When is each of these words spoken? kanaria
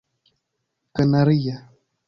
kanaria 0.95 1.55